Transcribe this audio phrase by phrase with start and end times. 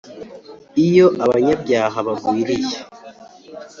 [0.85, 2.77] iyo abanyabyaha bagwiriye,